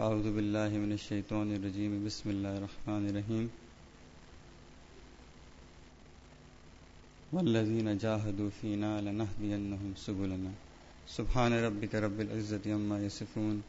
[0.00, 3.46] فاعوذ باللہ من الشیطان الرجیم بسم اللہ الرحمن الرحیم
[7.32, 10.50] والذین جاہدوا فینا لنہدینہم سبولنا
[11.16, 13.60] سبحان ربک رب العزت عما یسفون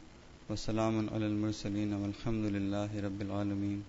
[0.50, 3.80] وسلام علی المرسلین والحمد للہ رب العالمین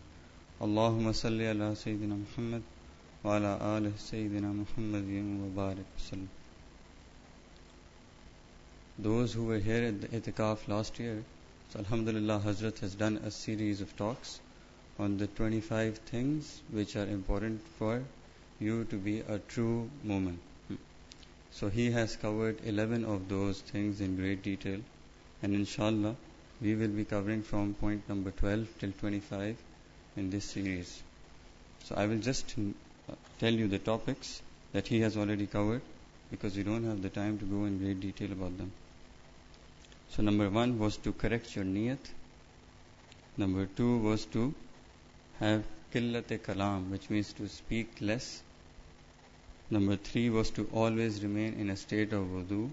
[0.67, 5.13] اللہم صلی علی سیدنا محمد وعلی آل سیدنا محمد
[5.43, 6.25] وبارک وسلم.
[9.07, 11.15] Those who were here at the itikaf last year
[11.73, 14.39] so Alhamdulillah Hazrat has done a series of talks
[14.99, 18.03] on the 25 things which are important for
[18.59, 20.37] you to be a true mu'min.
[21.49, 24.81] So he has covered 11 of those things in great detail
[25.41, 26.15] and inshallah
[26.61, 29.57] we will be covering from point number 12 till 25
[30.15, 31.01] in this series.
[31.85, 35.81] So I will just uh, tell you the topics that he has already covered
[36.29, 38.71] because we don't have the time to go in great detail about them.
[40.15, 42.11] So number one was to correct your niyat.
[43.35, 44.53] Number two was to
[45.39, 48.43] have killat kalam, which means to speak less.
[49.71, 52.69] Number three was to always remain in a state of wudu.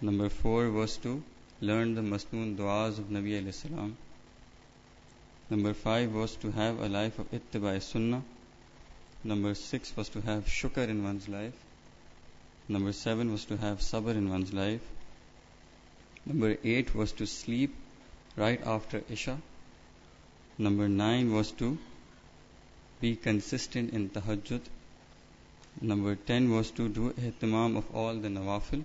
[0.00, 1.24] Number four was to
[1.60, 3.96] learn the masnoon du'as of Nabi alayhi salam.
[5.50, 8.22] Number five was to have a life of ittiba sunnah.
[9.24, 11.60] Number six was to have shukr in one's life.
[12.68, 14.88] Number seven was to have sabr in one's life.
[16.26, 17.74] Number eight was to sleep
[18.36, 19.38] right after Isha.
[20.58, 21.78] Number nine was to
[23.00, 24.60] be consistent in tahajjud.
[25.80, 28.84] Number ten was to do ihtimam of all the nawafil.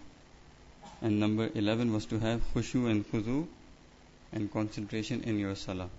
[1.01, 3.47] And number eleven was to have khushu and khudu
[4.31, 5.89] and concentration in your salah.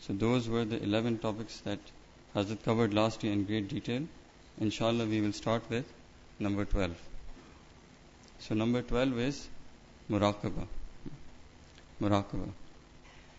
[0.00, 1.78] So those were the eleven topics that
[2.34, 4.02] Hazrat covered last year in great detail.
[4.60, 5.84] Inshallah we will start with
[6.38, 6.96] number twelve.
[8.40, 9.46] So number twelve is
[10.10, 10.66] muraqabah.
[12.00, 12.50] Muraqabah.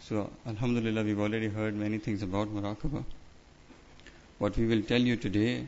[0.01, 3.03] So, Alhamdulillah, we've already heard many things about muraqabah.
[4.37, 5.67] What we will tell you today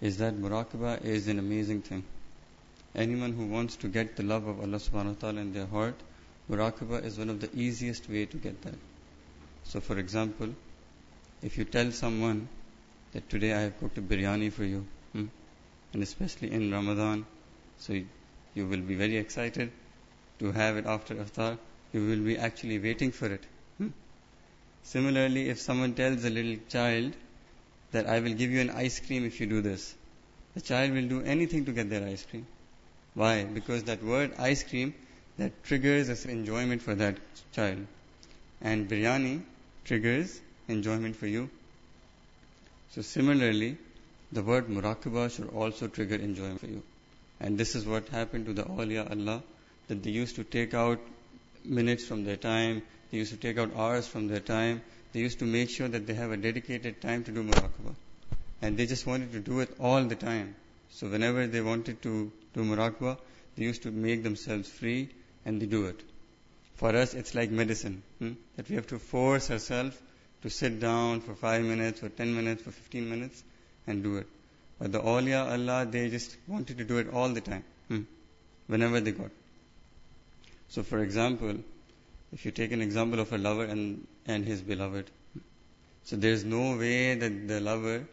[0.00, 2.04] is that muraqabah is an amazing thing.
[2.94, 5.94] Anyone who wants to get the love of Allah subhanahu wa ta'ala in their heart,
[6.50, 8.78] muraqabah is one of the easiest way to get that.
[9.64, 10.48] So, for example,
[11.42, 12.48] if you tell someone
[13.12, 15.26] that today I have cooked a biryani for you, hmm,
[15.92, 17.26] and especially in Ramadan,
[17.78, 17.92] so
[18.54, 19.70] you will be very excited
[20.38, 21.58] to have it after iftar,
[21.92, 23.44] you will be actually waiting for it.
[23.78, 23.88] Hmm?
[24.82, 27.14] Similarly, if someone tells a little child
[27.92, 29.94] that I will give you an ice cream if you do this,
[30.54, 32.46] the child will do anything to get their ice cream.
[33.14, 33.44] Why?
[33.44, 34.94] Because that word ice cream
[35.38, 37.16] that triggers this enjoyment for that
[37.52, 37.86] child.
[38.60, 39.42] And biryani
[39.84, 41.48] triggers enjoyment for you.
[42.90, 43.76] So similarly,
[44.32, 46.82] the word muraqabah should also trigger enjoyment for you.
[47.40, 49.42] And this is what happened to the awliya Allah
[49.88, 51.00] that they used to take out
[51.64, 54.82] minutes from their time, they used to take out hours from their time,
[55.12, 57.94] they used to make sure that they have a dedicated time to do muraqabah.
[58.62, 60.54] And they just wanted to do it all the time.
[60.90, 63.18] So whenever they wanted to do muraqabah,
[63.56, 65.08] they used to make themselves free
[65.44, 66.02] and they do it.
[66.74, 68.32] For us, it's like medicine, hmm?
[68.56, 69.96] that we have to force ourselves
[70.42, 73.42] to sit down for five minutes, for ten minutes, for fifteen minutes,
[73.86, 74.26] and do it.
[74.78, 78.02] But the awliya Allah, they just wanted to do it all the time, hmm?
[78.66, 79.30] whenever they got.
[80.68, 81.56] So, for example,
[82.32, 85.10] if you take an example of a lover and, and his beloved,
[86.04, 88.06] so there's no way that the lover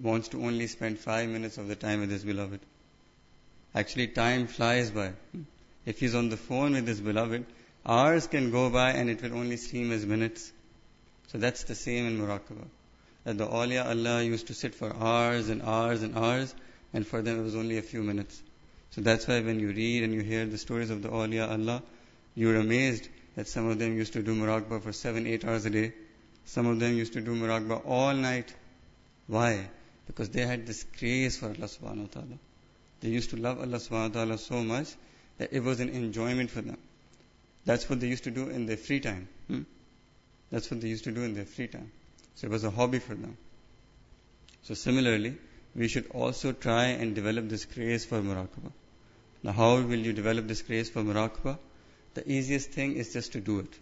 [0.00, 2.60] wants to only spend five minutes of the time with his beloved.
[3.74, 5.12] Actually, time flies by.
[5.84, 7.44] If he's on the phone with his beloved,
[7.84, 10.52] hours can go by and it will only seem as minutes.
[11.28, 12.68] So that's the same in muraqabah.
[13.24, 16.54] That the awliya Allah used to sit for hours and hours and hours,
[16.94, 18.40] and for them it was only a few minutes.
[18.90, 21.82] So that's why when you read and you hear the stories of the awliya Allah,
[22.34, 25.70] you're amazed that some of them used to do muraqabah for seven, eight hours a
[25.70, 25.92] day.
[26.44, 28.54] Some of them used to do muraqabah all night.
[29.26, 29.68] Why?
[30.06, 32.38] Because they had this craze for Allah subhanahu wa ta'ala.
[33.00, 34.88] They used to love Allah subhanahu wa ta'ala so much
[35.36, 36.78] that it was an enjoyment for them.
[37.64, 39.28] That's what they used to do in their free time.
[39.46, 39.62] Hmm?
[40.50, 41.92] That's what they used to do in their free time.
[42.34, 43.36] So it was a hobby for them.
[44.62, 45.36] So similarly,
[45.74, 48.72] we should also try and develop this craze for muraqabah.
[49.42, 51.58] Now, how will you develop this craze for muraqabah?
[52.14, 53.78] The easiest thing is just to do it.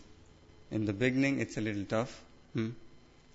[0.71, 2.23] In the beginning, it's a little tough,
[2.53, 2.71] hmm?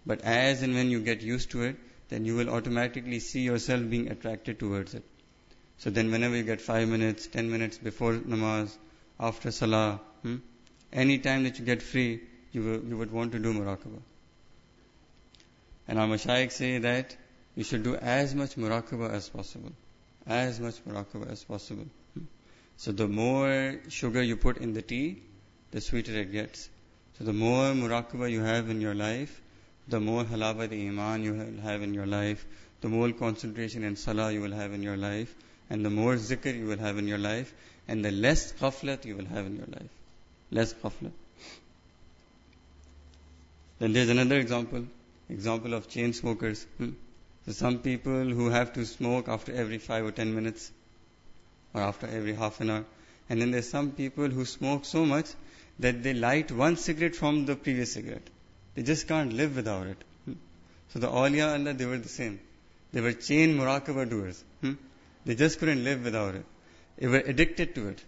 [0.05, 1.77] but as and when you get used to it,
[2.09, 5.03] then you will automatically see yourself being attracted towards it.
[5.77, 8.77] So then, whenever you get five minutes, ten minutes before namaz,
[9.19, 10.37] after salah, hmm?
[10.91, 12.21] any time that you get free,
[12.51, 14.01] you, will, you would want to do muraqabah.
[15.87, 17.15] And our mashayikh say that
[17.55, 19.71] you should do as much muraqabah as possible.
[20.25, 21.85] As much muraqabah as possible.
[22.77, 25.21] So the more sugar you put in the tea,
[25.71, 26.69] the sweeter it gets.
[27.17, 29.41] So the more muraqabah you have in your life,
[29.87, 32.45] the more halava the iman you will have in your life,
[32.81, 35.35] the more concentration and salah you will have in your life,
[35.69, 37.53] and the more zikr you will have in your life,
[37.87, 39.89] and the less ghaflat you will have in your life.
[40.49, 41.11] Less ghaflat.
[43.79, 44.85] Then there's another example,
[45.29, 46.65] example of chain smokers.
[46.77, 46.91] Hmm.
[47.45, 50.71] So some people who have to smoke after every five or ten minutes,
[51.73, 52.85] or after every half an hour.
[53.29, 55.27] And then there's some people who smoke so much
[55.79, 58.29] that they light one cigarette from the previous cigarette.
[58.75, 60.03] They just can't live without it.
[60.25, 60.33] Hmm.
[60.89, 62.39] So the awliya Allah, they were the same.
[62.93, 64.43] They were chain muraqabah doers.
[64.61, 64.73] Hmm.
[65.25, 66.45] They just couldn't live without it.
[66.97, 68.03] They were addicted to it.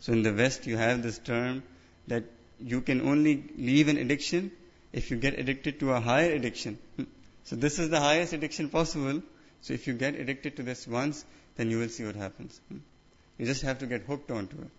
[0.00, 1.62] So in the West, you have this term
[2.06, 2.24] that
[2.60, 4.52] you can only leave an addiction
[4.92, 6.78] if you get addicted to a higher addiction.
[7.50, 9.22] So this is the highest addiction possible.
[9.62, 11.24] So if you get addicted to this once,
[11.56, 12.60] then you will see what happens.
[13.38, 14.70] You just have to get hooked onto it.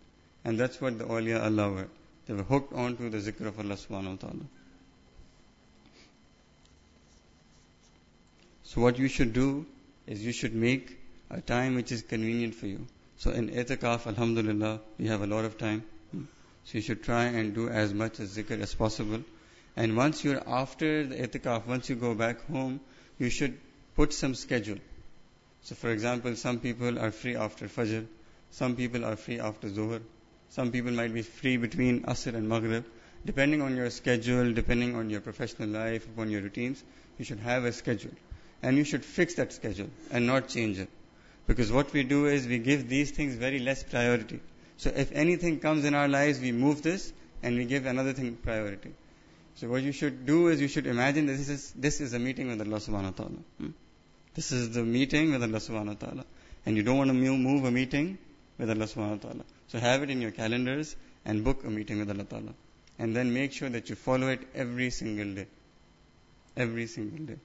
[0.46, 1.88] And that's what the awliya Allah were.
[2.28, 4.46] They were hooked onto the zikr of Allah subhanahu wa ta'ala.
[8.64, 9.66] So what you should do
[10.08, 10.98] is you should make
[11.30, 12.88] a time which is convenient for you.
[13.18, 15.84] So in itikaf, alhamdulillah, we have a lot of time.
[16.14, 19.26] So you should try and do as much as zikr as possible.
[19.76, 22.80] And once you're after the itikaf, once you go back home,
[23.18, 23.58] you should
[23.96, 24.78] put some schedule.
[25.64, 28.06] So for example, some people are free after Fajr,
[28.50, 30.02] some people are free after Zuhr,
[30.50, 32.84] some people might be free between Asr and Maghrib.
[33.26, 36.84] Depending on your schedule, depending on your professional life, upon your routines,
[37.20, 38.12] you should have a schedule
[38.64, 40.90] and you should fix that schedule and not change it.
[41.48, 44.40] Because what we do is we give these things very less priority.
[44.78, 47.14] So if anything comes in our lives, we move this
[47.44, 48.94] and we give another thing priority.
[49.62, 52.48] So what you should do is you should imagine this is this is a meeting
[52.48, 53.42] with Allah subhanahu wa ta'ala.
[53.60, 53.68] Hmm?
[54.34, 56.26] This is the meeting with Allah subhanahu wa ta'ala.
[56.66, 58.18] And you don't want to move a meeting
[58.58, 59.44] with Allah subhanahu wa ta'ala.
[59.68, 62.56] So have it in your calendars and book a meeting with Allah ta'ala.
[62.98, 65.46] And then make sure that you follow it every single day.
[66.58, 67.40] Every single day.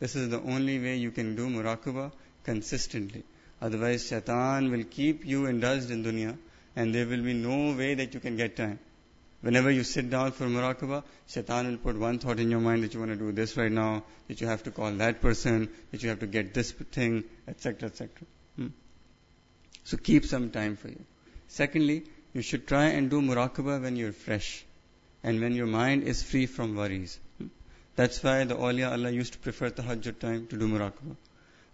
[0.00, 2.10] This is the only way you can do muraqabah
[2.42, 3.22] consistently.
[3.62, 6.36] Otherwise, shaitan will keep you indulged in dunya
[6.74, 8.80] and there will be no way that you can get time.
[9.42, 12.92] Whenever you sit down for muraqabah, shaitan will put one thought in your mind that
[12.92, 16.02] you want to do this right now, that you have to call that person, that
[16.02, 18.10] you have to get this thing, etc., etc.
[18.56, 18.66] Hmm?
[19.84, 21.02] So keep some time for you.
[21.48, 22.04] Secondly,
[22.34, 24.64] you should try and do muraqabah when you're fresh
[25.22, 27.18] and when your mind is free from worries.
[27.96, 31.16] That's why the awliya Allah used to prefer tahajjud time to do muraqabah.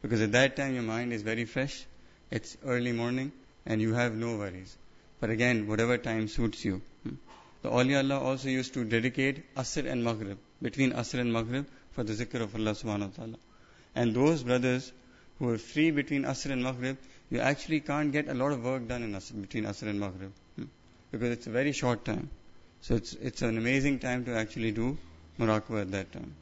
[0.02, 1.84] Because at that time your mind is very fresh,
[2.30, 3.32] it's early morning,
[3.66, 4.76] and you have no worries.
[5.20, 6.80] But again, whatever time suits you.
[7.02, 7.14] Hmm.
[7.62, 12.04] The awliya Allah also used to dedicate Asr and Maghrib, between Asr and Maghrib, for
[12.04, 13.38] the zikr of Allah subhanahu wa ta'ala.
[13.94, 14.92] And those brothers
[15.38, 16.96] who are free between Asr and Maghrib,
[17.30, 20.32] you actually can't get a lot of work done in Asr, between Asr and Maghrib.
[20.56, 20.64] Hmm.
[21.10, 22.30] Because it's a very short time.
[22.82, 24.96] So it's, it's an amazing time to actually do
[25.40, 26.34] muraqabah at that time.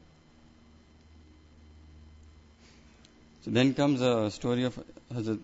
[3.43, 4.79] So then comes a story of
[5.13, 5.39] Hazrat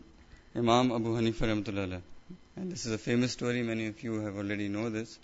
[0.56, 2.02] Imam Abu Hanifa.
[2.56, 5.18] And this is a famous story, many of you have already know this.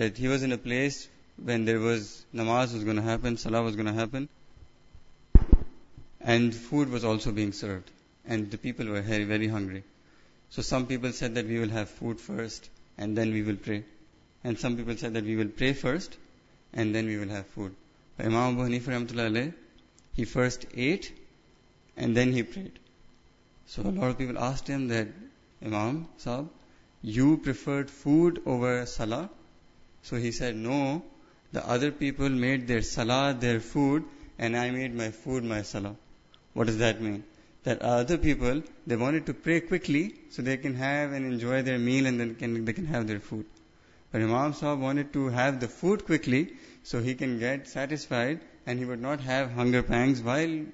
[0.00, 3.62] That he was in a place when there was namaz was going to happen, salah
[3.62, 4.28] was going to happen,
[6.20, 7.90] and food was also being served.
[8.24, 9.84] And the people were very, very hungry.
[10.48, 13.84] So some people said that we will have food first, and then we will pray.
[14.42, 16.16] And some people said that we will pray first,
[16.72, 17.74] and then we will have food.
[18.16, 19.52] But Imam Abu Hanifa
[20.12, 21.12] he first ate
[21.96, 22.78] and then he prayed.
[23.66, 25.08] So a lot of people asked him that,
[25.64, 26.48] Imam Sahib,
[27.02, 29.28] you preferred food over salah?
[30.02, 31.04] So he said, no,
[31.52, 34.04] the other people made their salah their food
[34.38, 35.96] and I made my food my salah.
[36.54, 37.24] What does that mean?
[37.64, 41.78] That other people, they wanted to pray quickly so they can have and enjoy their
[41.78, 43.44] meal and then can, they can have their food.
[44.10, 48.78] But Imam Sahib wanted to have the food quickly so he can get satisfied and
[48.78, 50.64] he would not have hunger pangs while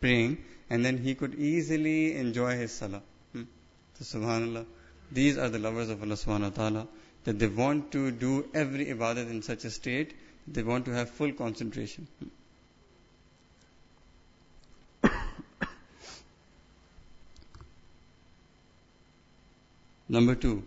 [0.00, 3.02] praying and then he could easily enjoy his salah.
[3.32, 3.44] Hmm.
[3.98, 4.66] So subhanallah,
[5.10, 6.88] these are the lovers of Allah subhanahu wa ta'ala
[7.26, 10.14] that they want to do every ibadat in such a state,
[10.46, 12.06] they want to have full concentration.
[20.08, 20.62] Number two,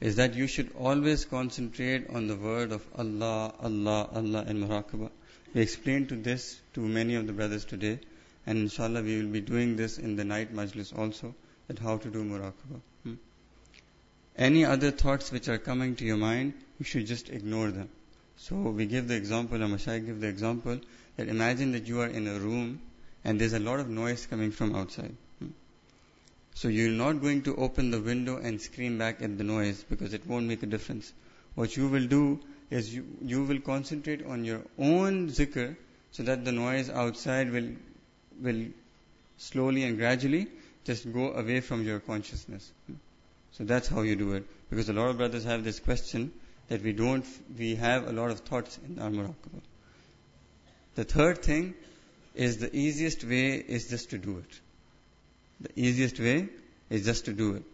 [0.00, 5.10] is that you should always concentrate on the word of Allah, Allah, Allah in muraqabah.
[5.54, 8.00] We explained to this to many of the brothers today,
[8.46, 11.34] and inshallah we will be doing this in the night majlis also,
[11.68, 12.80] that how to do muraqabah.
[13.04, 13.14] Hmm?
[14.36, 17.88] Any other thoughts which are coming to your mind, you should just ignore them.
[18.36, 20.80] So we give the example, or Mashayikh give the example,
[21.16, 22.80] that imagine that you are in a room
[23.24, 25.14] and there's a lot of noise coming from outside.
[25.38, 25.48] Hmm.
[26.54, 30.14] So you're not going to open the window and scream back at the noise because
[30.14, 31.12] it won't make a difference.
[31.54, 35.76] what you will do is you, you will concentrate on your own zikr
[36.10, 37.68] so that the noise outside will,
[38.40, 38.64] will
[39.36, 40.46] slowly and gradually
[40.84, 42.72] just go away from your consciousness.
[42.86, 42.94] Hmm.
[43.52, 44.44] So that's how you do it.
[44.70, 46.32] Because a lot of brothers have this question
[46.68, 47.24] that we don't,
[47.58, 49.60] we have a lot of thoughts in our muraqabah.
[50.94, 51.74] The third thing
[52.34, 54.60] is the easiest way is just to do it.
[55.60, 56.48] The easiest way
[56.90, 57.64] is just to do it.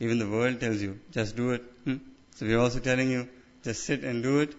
[0.00, 1.62] Even the world tells you, just do it.
[1.84, 1.96] Hmm?
[2.36, 3.28] So we're also telling you,
[3.62, 4.54] just sit and do it.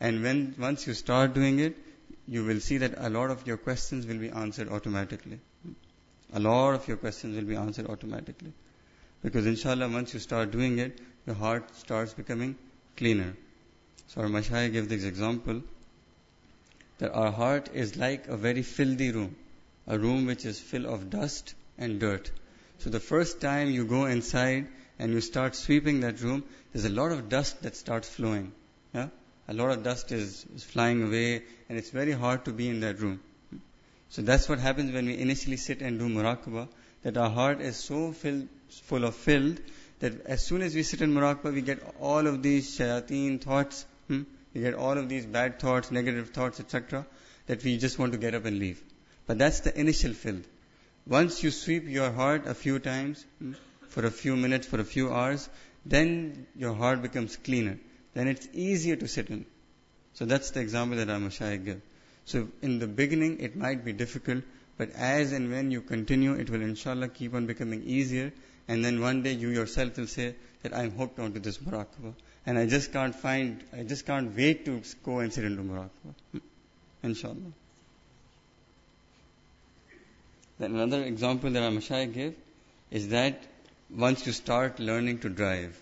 [0.00, 1.76] And when, once you start doing it,
[2.26, 5.40] you will see that a lot of your questions will be answered automatically.
[6.32, 8.52] A lot of your questions will be answered automatically.
[9.22, 12.56] Because inshallah, once you start doing it, your heart starts becoming
[12.96, 13.36] cleaner.
[14.08, 15.62] So our Mashayikh gave this example
[16.98, 19.36] that our heart is like a very filthy room,
[19.86, 22.30] a room which is full of dust and dirt.
[22.78, 24.66] So the first time you go inside
[24.98, 28.52] and you start sweeping that room, there's a lot of dust that starts flowing.
[28.92, 29.08] Yeah?
[29.48, 32.80] A lot of dust is, is flying away and it's very hard to be in
[32.80, 33.20] that room.
[34.10, 36.68] So that's what happens when we initially sit and do muraqabah,
[37.02, 38.48] that our heart is so filled,
[38.80, 39.60] full of filth,
[40.00, 43.84] that as soon as we sit in muraqabah, we get all of these shayateen thoughts,
[44.08, 44.22] hmm?
[44.54, 47.06] we get all of these bad thoughts, negative thoughts, etc.,
[47.46, 48.82] that we just want to get up and leave.
[49.26, 50.46] But that's the initial filth.
[51.06, 53.52] Once you sweep your heart a few times, hmm,
[53.88, 55.48] for a few minutes, for a few hours,
[55.84, 57.78] then your heart becomes cleaner.
[58.14, 59.46] Then it's easier to sit in.
[60.14, 61.80] So that's the example that our Mashayikh give.
[62.24, 64.44] So in the beginning, it might be difficult,
[64.76, 68.32] but as and when you continue, it will inshallah keep on becoming easier.
[68.68, 72.14] And then one day you yourself will say that I'm hooked onto this muraqabah.
[72.46, 76.14] And I just can't find, I just can't wait to go and sit into muraqabah.
[76.32, 76.38] Hmm.
[77.02, 77.52] Inshallah.
[80.58, 82.34] Then another example that our Mashayikh gave
[82.90, 83.42] is that
[83.90, 85.78] once you start learning to drive.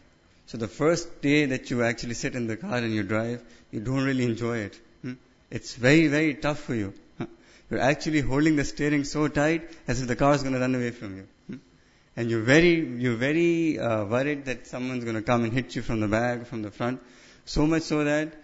[0.46, 3.80] So the first day that you actually sit in the car and you drive, you
[3.80, 4.80] don't really enjoy it.
[5.50, 6.94] It's very, very tough for you.
[7.70, 10.74] You're actually holding the steering so tight as if the car is going to run
[10.74, 11.28] away from you.
[12.16, 15.82] And you're very, you're very uh, worried that someone's going to come and hit you
[15.82, 17.00] from the back, from the front.
[17.44, 18.34] So much so that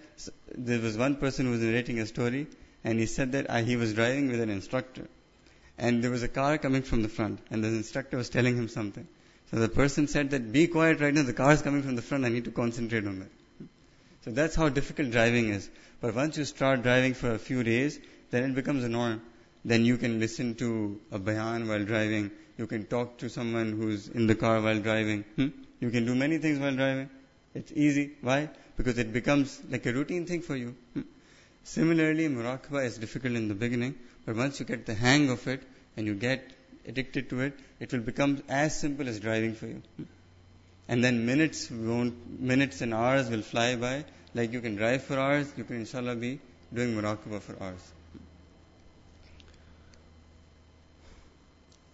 [0.56, 2.46] there was one person who was narrating a story,
[2.85, 5.08] and he said that uh, he was driving with an instructor,
[5.76, 8.68] and there was a car coming from the front, and the instructor was telling him
[8.68, 9.06] something.
[9.50, 12.02] So the person said that, be quiet right now, the car is coming from the
[12.02, 13.28] front, I need to concentrate on that.
[14.25, 15.68] So that's how difficult driving is.
[16.00, 17.99] But once you start driving for a few days,
[18.30, 19.23] then it becomes a norm.
[19.64, 22.32] Then you can listen to a bayan while driving.
[22.58, 25.25] You can talk to someone who's in the car while driving.
[25.36, 25.48] Hmm?
[25.80, 27.10] You can do many things while driving.
[27.54, 28.12] It's easy.
[28.22, 28.48] Why?
[28.76, 30.75] Because it becomes like a routine thing for you.
[30.94, 31.02] Hmm?
[31.64, 33.94] Similarly, muraqabah is difficult in the beginning,
[34.25, 35.62] but once you get the hang of it
[35.96, 36.50] and you get
[36.86, 39.82] addicted to it, it will become as simple as driving for you.
[39.96, 40.04] Hmm?
[40.88, 44.04] And then minutes won't, minutes and hours will fly by
[44.36, 46.38] like you can drive for hours, you can inshallah be
[46.72, 47.92] doing muraqabah for hours.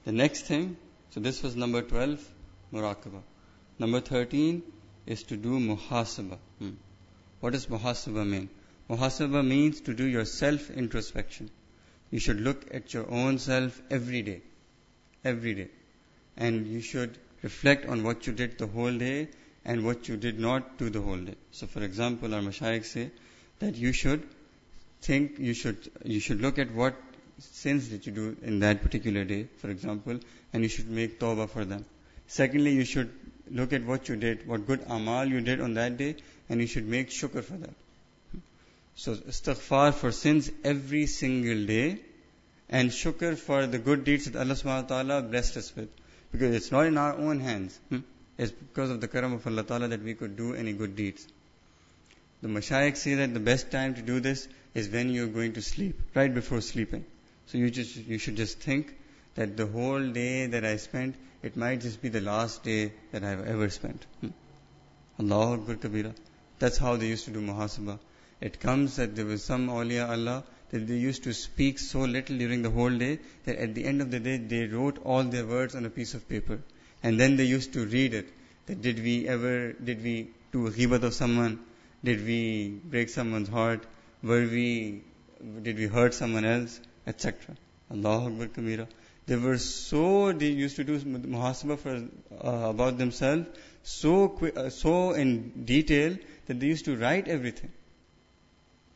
[0.04, 0.76] The next thing,
[1.10, 2.28] so this was number 12,
[2.72, 3.22] muraqabah.
[3.78, 4.62] Number 13
[5.06, 6.38] is to do muhasabah.
[6.58, 6.70] Hmm.
[7.40, 8.48] What does muhasabah mean?
[8.90, 11.50] Muhasabah means to do your self introspection.
[12.10, 14.42] You should look at your own self every day.
[15.24, 15.68] Every day.
[16.36, 19.28] And you should reflect on what you did the whole day
[19.64, 21.36] and what you did not do the whole day.
[21.52, 23.10] So for example, our mashayikh say
[23.60, 24.28] that you should
[25.00, 26.94] think, you should, you should look at what
[27.38, 30.18] sins that you do in that particular day, for example,
[30.52, 31.84] and you should make tawbah for them.
[32.26, 33.10] Secondly, you should
[33.50, 36.16] look at what you did, what good amal you did on that day,
[36.48, 37.74] and you should make shukr for that.
[38.94, 42.00] So istighfar for sins every single day,
[42.68, 45.88] and shukr for the good deeds that Allah subhanahu wa ta'ala blessed us with.
[46.32, 47.78] Because it's not in our own hands.
[48.38, 51.26] It's because of the karam of Allah Ta'ala that we could do any good deeds.
[52.40, 55.62] The Mashayikh say that the best time to do this is when you're going to
[55.62, 57.04] sleep, right before sleeping.
[57.52, 58.94] So you just, you should just think
[59.34, 63.22] that the whole day that I spent, it might just be the last day that
[63.22, 64.06] I've ever spent.
[64.22, 64.28] Hmm.
[65.20, 66.14] Allahu Akbar Kabira.
[66.58, 67.98] That's how they used to do muhasabah.
[68.40, 72.38] It comes that there was some awliya Allah that they used to speak so little
[72.38, 75.44] during the whole day that at the end of the day they wrote all their
[75.44, 76.58] words on a piece of paper.
[77.02, 78.32] And then they used to read it.
[78.64, 81.60] That did we ever, did we do a ghibat of someone?
[82.02, 83.84] Did we break someone's heart?
[84.22, 85.02] Were we,
[85.60, 86.80] did we hurt someone else?
[87.06, 87.56] Etc.
[87.90, 88.86] Allah Akbar Kabira.
[89.26, 91.94] They were so, they used to do muhasabah for,
[92.44, 93.46] uh, about themselves
[93.82, 96.16] so uh, so in detail
[96.46, 97.72] that they used to write everything.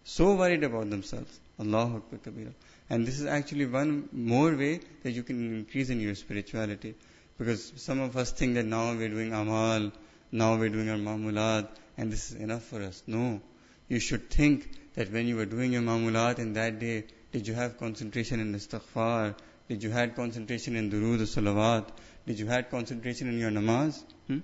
[0.04, 1.40] So worried about themselves.
[1.58, 2.52] Allah Akbar Kabira.
[2.88, 6.94] And this is actually one more way that you can increase in your spirituality.
[7.36, 9.90] Because some of us think that now we're doing amal,
[10.30, 13.02] now we're doing our mamulat, and this is enough for us.
[13.06, 13.40] No.
[13.88, 17.04] You should think that when you were doing your mamulat in that day,
[17.37, 19.35] did you have concentration in istighfar?
[19.69, 21.88] Did you had concentration in durood or salawat?
[22.26, 24.02] Did you had concentration in your namaz?
[24.26, 24.38] Hmm?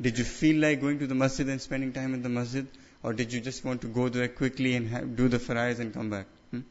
[0.00, 2.66] Did you feel like going to the masjid and spending time in the masjid?
[3.04, 6.10] Or did you just want to go there quickly and do the farais and come
[6.10, 6.26] back?
[6.50, 6.62] Hmm?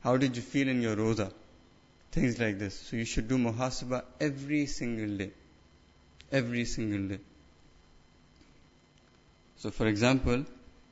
[0.00, 1.30] How did you feel in your roza?
[2.10, 2.76] Things like this.
[2.88, 5.30] So you should do muhasabah every single day.
[6.32, 7.20] Every single day.
[9.58, 10.44] So for example,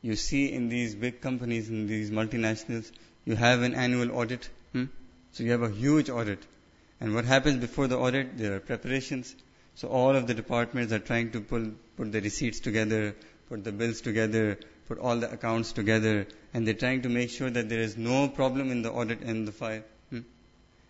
[0.03, 2.93] you see in these big companies, in these multinationals,
[3.29, 4.49] you have an annual audit.
[4.73, 4.85] Hmm?
[5.33, 6.45] So you have a huge audit.
[6.99, 8.39] And what happens before the audit?
[8.39, 9.35] There are preparations.
[9.75, 13.15] So all of the departments are trying to pull, put the receipts together,
[13.51, 14.59] put the bills together,
[14.89, 18.29] put all the accounts together, and they're trying to make sure that there is no
[18.29, 19.83] problem in the audit and the file.
[20.09, 20.21] Hmm?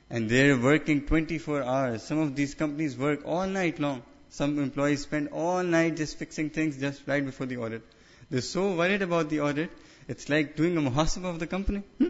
[0.09, 2.04] And they're working 24 hours.
[2.04, 4.04] Some of these companies work all night long.
[4.30, 7.83] Some employees spend all night just fixing things just right before the audit.
[8.30, 9.71] They're so worried about the audit,
[10.07, 11.83] it's like doing a muhasabah of the company.
[11.99, 12.09] Hmm?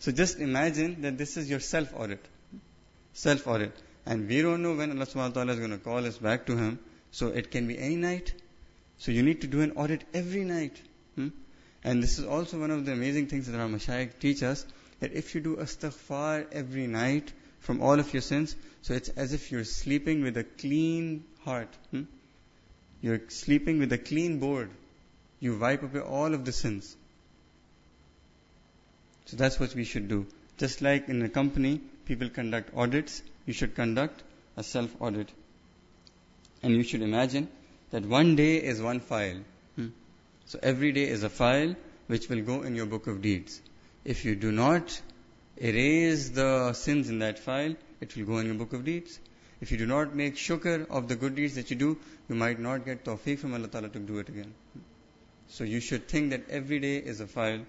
[0.00, 2.24] So just imagine that this is your self audit.
[3.12, 3.72] Self audit.
[4.06, 6.46] And we don't know when Allah subhanahu wa ta'ala is going to call us back
[6.46, 6.78] to Him.
[7.10, 8.32] So it can be any night.
[8.96, 10.80] So you need to do an audit every night.
[11.16, 11.28] Hmm?
[11.84, 14.64] And this is also one of the amazing things that our mashayikh teach us,
[15.00, 19.34] that if you do astaghfar every night from all of your sins, so it's as
[19.34, 21.76] if you're sleeping with a clean heart.
[21.90, 22.04] Hmm?
[23.02, 24.70] You're sleeping with a clean board.
[25.40, 26.96] You wipe away all of the sins.
[29.30, 30.26] So that's what we should do.
[30.58, 34.24] Just like in a company, people conduct audits, you should conduct
[34.56, 35.28] a self audit.
[36.64, 37.46] And you should imagine
[37.92, 39.38] that one day is one file.
[39.76, 39.90] Hmm?
[40.46, 41.76] So every day is a file
[42.08, 43.60] which will go in your book of deeds.
[44.04, 45.00] If you do not
[45.56, 49.20] erase the sins in that file, it will go in your book of deeds.
[49.60, 51.96] If you do not make shukr of the good deeds that you do,
[52.28, 54.54] you might not get tawfiq from Allah Ta'ala to do it again.
[55.46, 57.60] So you should think that every day is a file.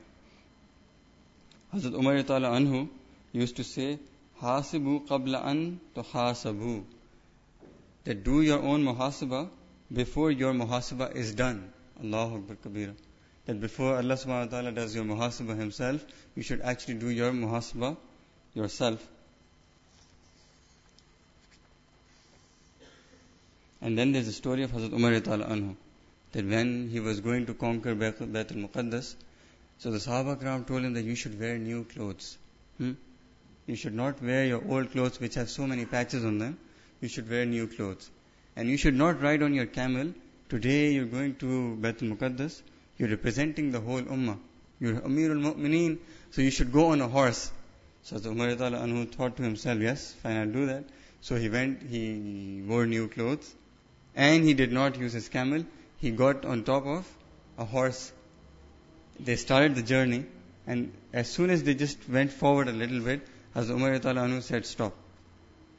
[1.74, 2.90] Hazrat Umar Ta'ala Anhu
[3.32, 3.98] used to say,
[4.42, 6.84] Hasibu qabla an tuhasabu.
[8.04, 9.50] That do your own muhasabah
[9.94, 11.72] before your muhasabah is done.
[12.04, 12.94] Allahu Akbar Kabira.
[13.46, 16.04] That before Allah subhanahu wa ta'ala does your muhasabah himself,
[16.36, 17.96] you should actually do your muhasabah
[18.54, 19.08] yourself.
[23.82, 25.76] And then there's the story of Hazrat Umar ta'ala anhu.
[26.34, 29.16] That when he was going to conquer Bayt al-Muqaddas,
[29.82, 32.38] so the Sahaba Kram told him that you should wear new clothes.
[32.78, 32.92] Hmm?
[33.66, 36.60] You should not wear your old clothes which have so many patches on them.
[37.00, 38.12] You should wear new clothes.
[38.56, 40.14] And you should not ride on your camel.
[40.50, 42.62] Today you're going to Bayt al-Muqaddas.
[43.00, 44.38] You're representing the whole ummah.
[44.80, 45.98] You're Amir al-Mu'mineen.
[46.30, 47.52] So you should go on a horse.
[48.04, 50.84] So the Umar anhu thought to himself, yes, fine, I'll do that.
[51.22, 53.52] So he went, he wore new clothes.
[54.16, 55.66] And he did not use his camel.
[55.98, 57.08] He got on top of
[57.58, 58.12] a horse.
[59.20, 60.26] They started the journey.
[60.68, 63.22] And as soon as they just went forward a little bit,
[63.56, 64.94] as Umar anhu said, stop.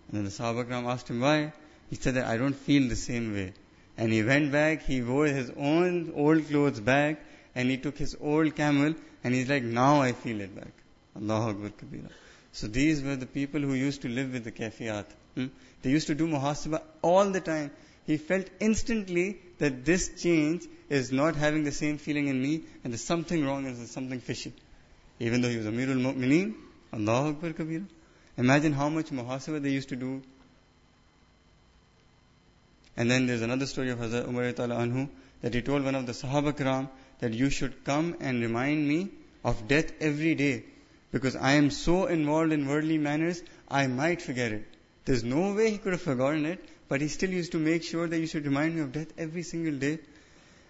[0.09, 1.53] And then the Sahaba Kram asked him why.
[1.91, 3.53] He said that I don't feel the same way.
[3.97, 7.21] And he went back, he wore his own old clothes back,
[7.55, 10.73] and he took his old camel, and he's like, now I feel it back.
[11.17, 12.11] Allahu Akbar Kabira.
[12.53, 15.07] So these were the people who used to live with the kafiyat.
[15.35, 15.47] Hmm?
[15.83, 17.71] They used to do muhasabah all the time.
[18.07, 22.93] He felt instantly that this change is not having the same feeling in me, and
[22.93, 24.53] there's something wrong, and there's something fishy.
[25.21, 26.55] Even though he was Amirul Mu'mineen,
[26.93, 27.87] Allahu Akbar Kabira.
[28.37, 30.23] Imagine how much muhasabah they used to do.
[32.97, 35.09] And then there's another story of Hazrat Umar Anhu
[35.43, 36.89] that he told one of the Sahaba Kiram
[37.21, 39.11] that you should come and remind me
[39.45, 40.65] of death every day
[41.13, 44.67] because I am so involved in worldly manners, I might forget it.
[45.05, 48.07] There's no way he could have forgotten it, but he still used to make sure
[48.07, 49.99] that you should remind me of death every single day.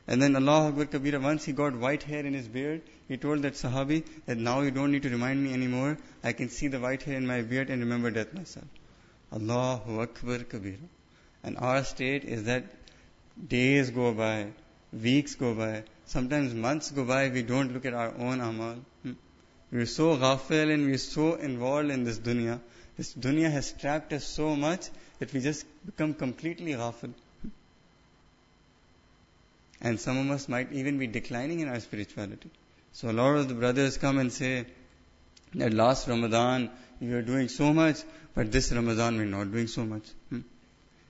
[0.06, 3.42] And then Allah Akbar Kabira, once he got white hair in his beard, he told
[3.42, 5.98] that Sahabi that now you don't need to remind me anymore.
[6.24, 8.66] I can see the white hair in my beard and remember death myself.
[9.32, 10.88] Allahu Akbar Kabira.
[11.44, 12.64] And our state is that
[13.48, 14.48] days go by,
[14.92, 18.76] weeks go by, sometimes months go by, we don't look at our own amal.
[19.02, 19.12] Hmm?
[19.70, 22.60] We're so ghafil and we're so involved in this dunya.
[22.96, 24.88] This dunya has trapped us so much
[25.22, 27.12] that we just become completely ghafil.
[29.80, 32.50] And some of us might even be declining in our spirituality.
[32.92, 34.66] So a lot of the brothers come and say
[35.54, 38.02] that last Ramadan we were doing so much,
[38.34, 40.02] but this Ramadan we're not doing so much.
[40.28, 40.40] Hmm?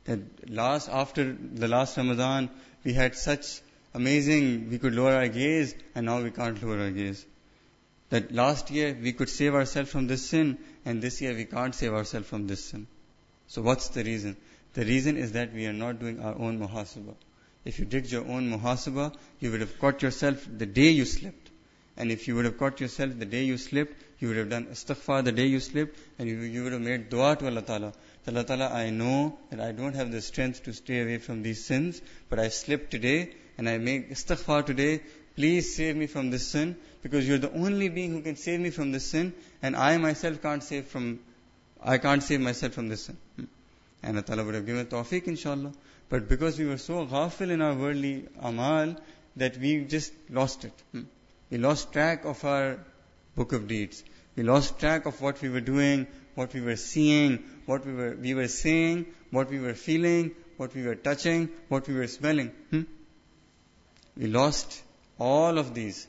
[0.04, 2.50] That last, after the last Ramadan,
[2.84, 3.62] we had such
[3.94, 7.24] amazing, we could lower our gaze, and now we can't lower our gaze.
[8.10, 11.74] That last year we could save ourselves from this sin, and this year we can't
[11.74, 12.86] save ourselves from this sin.
[13.48, 14.36] So what's the reason?
[14.74, 17.14] The reason is that we are not doing our own muhasabah.
[17.64, 21.50] If you did your own muhasabah, you would have caught yourself the day you slept.
[21.96, 24.66] And if you would have caught yourself the day you slept, you would have done
[24.66, 27.92] istighfar the day you slept, and you, you would have made dua to Allah Ta'ala.
[28.26, 31.64] Allah Ta'ala, I know that I don't have the strength to stay away from these
[31.64, 32.00] sins,
[32.30, 35.02] but I slept today, and I make istighfar today.
[35.34, 38.70] Please save me from this sin, because you're the only being who can save me
[38.70, 41.20] from this sin, and I myself can't save from,
[41.84, 43.06] I can't save myself from this.
[43.08, 43.44] Hmm.
[44.02, 45.72] And Allah would have given tawfiq, inshallah.
[46.08, 48.96] But because we were so ghafil in our worldly amal,
[49.36, 50.72] that we just lost it.
[50.92, 51.02] Hmm.
[51.50, 52.78] We lost track of our
[53.34, 54.02] book of deeds.
[54.36, 58.16] We lost track of what we were doing, what we were seeing, what we were,
[58.16, 62.48] we were saying, what we were feeling, what we were touching, what we were smelling.
[62.70, 62.82] Hmm?
[64.16, 64.82] We lost
[65.18, 66.06] all of these.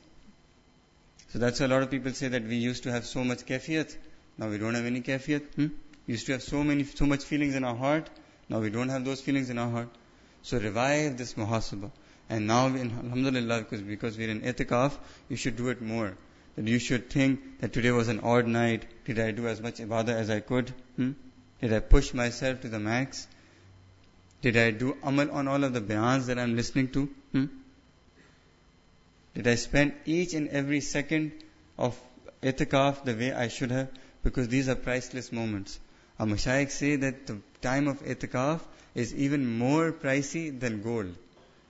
[1.29, 3.45] So that's why a lot of people say that we used to have so much
[3.45, 3.95] kafiyat.
[4.37, 5.53] Now we don't have any kafiyat.
[5.55, 5.67] Hmm?
[6.07, 8.09] We used to have so many, so much feelings in our heart.
[8.49, 9.89] Now we don't have those feelings in our heart.
[10.41, 11.91] So revive this muhasabah.
[12.29, 14.97] And now, in, alhamdulillah, because, because we're in itikaf,
[15.29, 16.17] you should do it more.
[16.55, 18.85] That you should think that today was an odd night.
[19.05, 20.73] Did I do as much ibadah as I could?
[20.95, 21.11] Hmm?
[21.61, 23.27] Did I push myself to the max?
[24.41, 27.09] Did I do amal on all of the bayans that I'm listening to?
[27.31, 27.45] Hmm?
[29.35, 31.31] Did I spend each and every second
[31.77, 31.99] of
[32.41, 33.89] itikaf the way I should have?
[34.23, 35.79] Because these are priceless moments.
[36.19, 38.61] Our mashayikh say that the time of itikaf
[38.95, 41.13] is even more pricey than gold.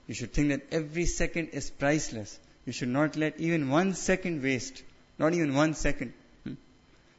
[0.06, 2.38] You should think that every second is priceless.
[2.66, 4.82] You should not let even one second waste.
[5.18, 6.12] Not even one second.
[6.44, 6.54] Hmm?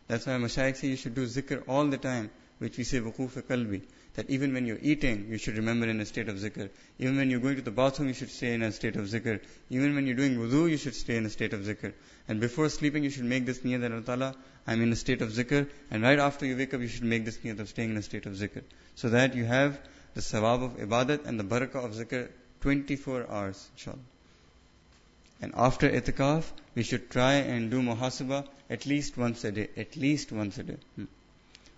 [0.08, 3.42] That's why Mashaykh say you should do zikr all the time, which we say wukuf
[3.44, 3.82] kalbi.
[4.16, 6.70] That even when you're eating, you should remember in a state of zikr.
[7.00, 9.42] Even when you're going to the bathroom, you should stay in a state of zikr.
[9.70, 11.94] Even when you're doing wudu, you should stay in a state of zikr.
[12.28, 15.30] And before sleeping, you should make this niyat that Allah I'm in a state of
[15.30, 15.68] zikr.
[15.92, 18.02] And right after you wake up, you should make this niyat of staying in a
[18.02, 18.64] state of zikr.
[18.96, 19.80] So that you have
[20.14, 22.30] the sawab of ibadat and the barakah of zikr
[22.62, 24.00] 24 hours, inshallah.
[25.42, 29.68] And after itikaf, we should try and do muhasabah at least once a day.
[29.76, 30.78] At least once a day.
[30.96, 31.04] Hmm.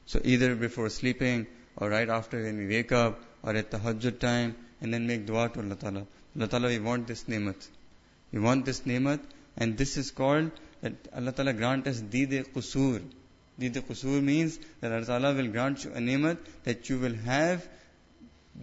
[0.08, 4.20] So either before sleeping, or right after when we wake up, or at the tahajjud
[4.20, 6.08] time, and then make dua to Allah Ta'ala.
[6.36, 7.68] Allah Ta'ala, we want this nemat.
[8.32, 9.20] We want this nemat,
[9.58, 13.04] and this is called that Allah Ta'ala grant us dide qusur.
[13.60, 17.68] Dide qusur means that Allah Ta'ala will grant you a nemat that you will have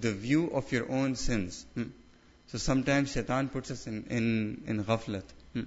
[0.00, 1.66] the view of your own sins.
[1.74, 1.90] Hmm.
[2.46, 5.24] So sometimes shaitan puts us in, in, in ghaflat.
[5.52, 5.62] Hmm.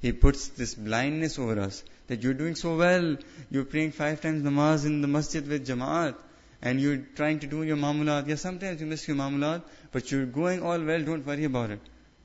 [0.00, 3.16] He puts this blindness over us that you're doing so well.
[3.50, 6.16] You're praying five times namaz in the masjid with jamaat.
[6.60, 8.26] And you're trying to do your mamulat.
[8.26, 11.80] Yeah, sometimes you miss your mamulat, but you're going all well, don't worry about it.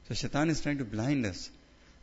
[0.08, 1.50] So shaitan is trying to blind us.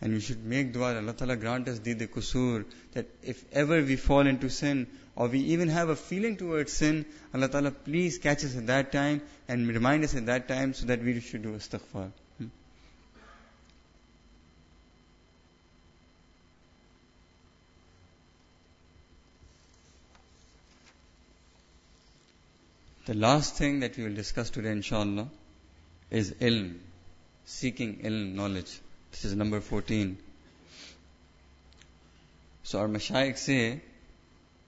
[0.01, 3.97] And we should make dua, Allah Ta'ala grant us the kusur, that if ever we
[3.97, 8.45] fall into sin, or we even have a feeling towards sin, Allah Ta'ala please catch
[8.45, 11.51] us at that time and remind us at that time so that we should do
[11.51, 12.12] istighfar.
[23.06, 25.28] The last thing that we will discuss today, inshallah,
[26.10, 26.78] is ilm,
[27.46, 28.78] seeking ilm, knowledge.
[29.10, 30.18] This is number 14.
[32.62, 33.80] So our mashayikh say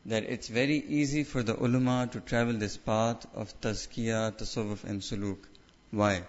[0.07, 5.03] that it's very easy for the ulama to travel this path of tazkiyah, tasawwuf and
[5.03, 5.39] suluk.
[5.91, 6.23] Why?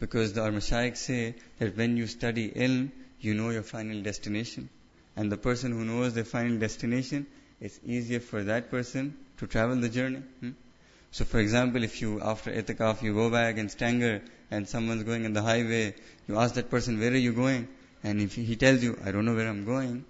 [0.00, 4.70] Because the mashayikh say that when you study ilm, you know your final destination.
[5.14, 7.26] And the person who knows their final destination,
[7.60, 10.22] it's easier for that person to travel the journey.
[10.40, 10.50] Hmm?
[11.16, 15.24] So for example, if you, after itikaf, you go back and stanger and someone's going
[15.24, 15.94] in the highway,
[16.28, 17.68] you ask that person, where are you going?
[18.04, 20.04] And if he tells you, I don't know where I'm going,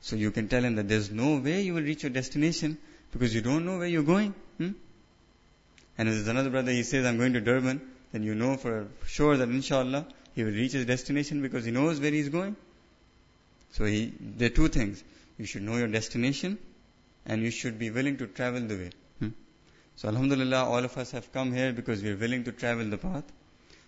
[0.00, 2.78] so you can tell him that there's no way you will reach your destination
[3.12, 4.34] because you don't know where you're going.
[4.56, 4.70] Hmm?
[5.98, 9.36] And there's another brother, he says, I'm going to Durban, then you know for sure
[9.36, 12.56] that inshallah, he will reach his destination because he knows where he's going.
[13.72, 15.04] So he, there are two things.
[15.36, 16.56] You should know your destination
[17.26, 18.90] and you should be willing to travel the way.
[19.96, 22.98] So alhamdulillah, all of us have come here because we are willing to travel the
[22.98, 23.24] path.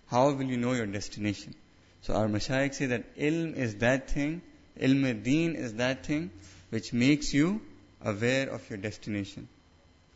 [0.07, 1.55] How will you know your destination?
[2.01, 4.41] So our mashayikh say that ilm is that thing,
[4.81, 6.31] ilm deen is that thing
[6.71, 7.61] which makes you
[8.03, 9.49] aware of your destination.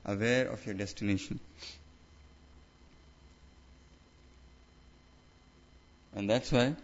[0.07, 1.41] Aware of your destination.
[6.15, 6.75] And that's why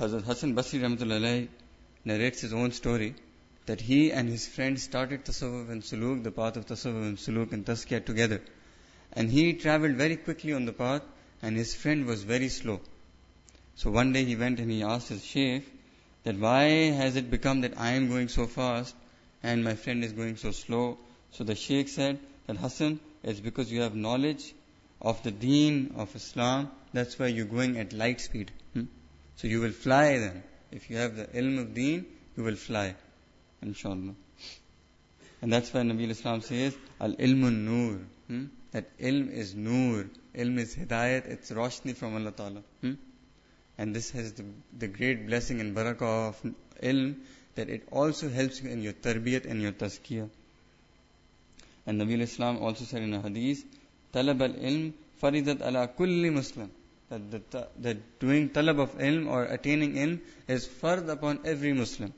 [0.00, 1.48] Hazrat Hassan Basri Rahmatullah
[2.04, 3.14] narrates his own story
[3.66, 7.52] that he and his friend started Tasawwuf and Suluk, the path of Tasawwuf and Suluk
[7.52, 8.40] and Tazkiyah together.
[9.12, 11.02] And he traveled very quickly on the path
[11.42, 12.80] and his friend was very slow.
[13.76, 15.66] So one day he went and he asked his sheikh
[16.24, 16.64] that why
[17.02, 18.94] has it become that I am going so fast
[19.42, 20.98] and my friend is going so slow?
[21.32, 24.54] So the sheikh said that Hassan, it's because you have knowledge
[25.00, 28.52] of the deen of Islam that's why you're going at light speed.
[28.72, 28.84] Hmm?
[29.36, 30.44] So you will fly then.
[30.70, 32.94] If you have the ilm of deen, you will fly.
[33.64, 34.14] Inshallah.
[35.42, 38.00] And that's why Nabi Islam says, Al ilmun nur.
[38.28, 38.44] Hmm?
[38.72, 40.06] That ilm is nur.
[40.34, 41.26] Ilm is hidayat.
[41.26, 42.62] It's roshni from Allah Ta'ala.
[42.80, 42.94] Hmm?
[43.78, 44.44] And this has the,
[44.78, 46.42] the great blessing and barakah of
[46.82, 47.16] ilm
[47.54, 50.28] that it also helps you in your tarbiyat and your tazkiyah.
[51.86, 53.64] And Nabi Islam also said in a hadith,
[54.12, 56.70] Talab al-ilm faridat ala kulli Muslim.
[57.10, 57.50] That,
[57.80, 62.12] the, doing talab of ilm or attaining ilm is fard upon every Muslim.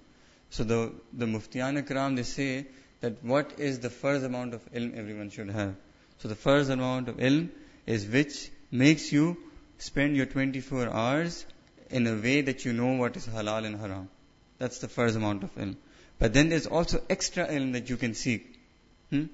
[0.50, 2.66] So the, the Muftiyan they say
[3.00, 5.74] that what is the first amount of ilm everyone should have.
[6.18, 7.50] So the first amount of ilm
[7.86, 9.36] is which makes you
[9.78, 11.44] spend your 24 hours
[11.90, 14.08] in a way that you know what is halal and haram.
[14.58, 15.76] That's the first amount of ilm.
[16.18, 18.58] But then there's also extra ilm that you can seek.
[19.10, 19.24] Hmm?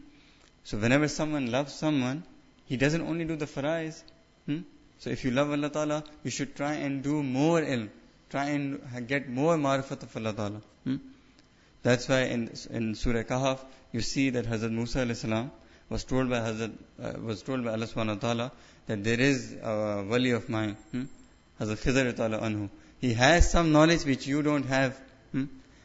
[0.65, 2.25] So whenever someone loves someone,
[2.67, 4.03] he doesn't only do the farais.
[4.47, 4.61] Hmm?
[4.99, 7.89] So if you love Allah Ta'ala, you should try and do more ilm.
[8.33, 10.63] Try and get more marifat of Allah Ta'ala.
[10.85, 10.97] Hmm?
[11.83, 13.59] That's why in, in Surah Kahf,
[13.93, 15.51] you see that Hazrat Musa salam
[15.91, 18.53] was told by Hazrat, uh, was told by Allah subhanahu wa ta'ala
[18.87, 21.03] that there is a wali of mine, hmm?
[21.61, 22.71] Hazrat Khizr ta'ala anhu.
[23.03, 24.99] He has some knowledge which you don't have.
[25.33, 25.45] Hmm?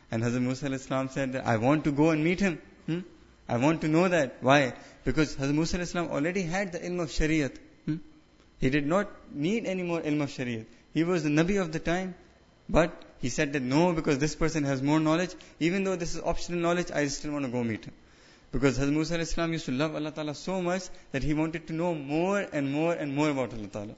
[0.10, 2.62] And Hazrat Musa salam said that I want to go and meet him.
[2.86, 3.00] Hmm?
[3.50, 4.38] I want to know that.
[4.40, 4.72] Why?
[5.04, 7.58] Because Hazrat Musa Islam already had the ilm of Shariat.
[7.84, 7.98] Hmm?
[8.62, 10.66] He did not need any more ilm of Shariat.
[10.94, 12.16] He was the Nabi of the time.
[12.70, 15.34] But he said that no, because this person has more knowledge.
[15.60, 17.94] Even though this is optional knowledge, I still want to go meet him.
[18.52, 21.74] Because Hazrat Musa Islam used to love Allah Ta'ala so much that he wanted to
[21.74, 23.96] know more and more and more about Allah Ta'ala.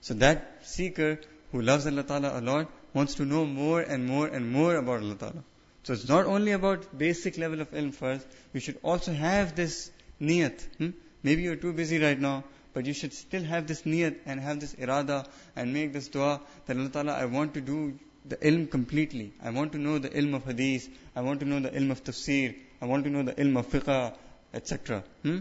[0.00, 1.20] So that seeker
[1.52, 5.02] who loves Allah Ta'ala a lot wants to know more and more and more about
[5.02, 5.44] Allah Ta'ala.
[5.84, 9.90] So it's not only about basic level of ilm first, you should also have this
[10.20, 10.60] niyat.
[10.78, 10.90] Hmm?
[11.22, 14.60] Maybe you're too busy right now, but you should still have this niyat and have
[14.60, 15.24] this irada
[15.56, 19.32] and make this dua that Allah Ta'ala, I want to do the ilm completely.
[19.42, 20.88] I want to know the ilm of hadith.
[21.14, 22.54] I want to know the ilm of tafsir.
[22.80, 24.14] I want to know the ilm of fiqh,
[24.52, 25.04] etc.
[25.22, 25.38] Hmm?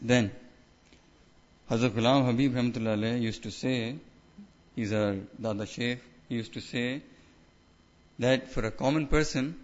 [0.00, 0.32] Then,
[1.70, 3.96] Hazrat Ghulam Habib Rahmatullah used to say,
[4.74, 7.02] he's a Dada Sheikh, he used to say
[8.18, 9.61] that for a common person,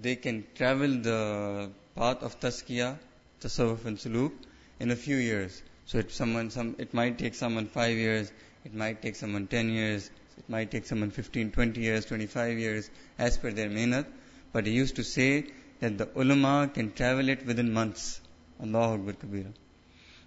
[0.00, 2.98] they can travel the path of Tazkiyah,
[3.40, 4.32] Tasawwuf and Suluk
[4.78, 5.62] in a few years.
[5.86, 8.30] So it, someone, some, it might take someone five years,
[8.64, 12.90] it might take someone ten years, it might take someone 15, 20 years, 25 years,
[13.18, 14.06] as per their mehnat.
[14.52, 15.46] But he used to say
[15.80, 18.20] that the ulama can travel it within months.
[18.62, 19.52] Allahu Akbar Kabira.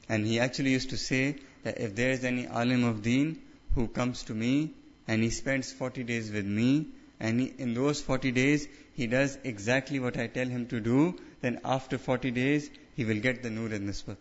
[0.08, 3.42] And he actually used to say that if there is any alim of deen
[3.76, 4.74] who comes to me
[5.08, 6.88] and he spends 40 days with me
[7.20, 8.68] and he, in those 40 days
[9.00, 13.22] he does exactly what I tell him to do, then after 40 days he will
[13.22, 14.18] get the nur in nisbat.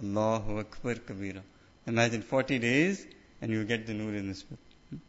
[0.00, 1.42] Allahu Akbar Kabira.
[1.88, 3.04] Imagine 40 days
[3.42, 5.00] and you get the nur in nisbat.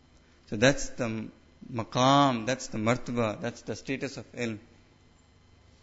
[0.49, 1.27] So that's the
[1.71, 4.57] maqam, that's the martaba, that's the status of ilm.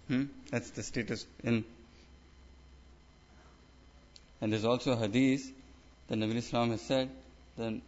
[0.08, 0.24] Hmm?
[0.50, 1.64] That's the status of ilm.
[4.40, 5.48] And there's also a hadith
[6.08, 7.08] that Nabi Islam has said
[7.56, 7.80] that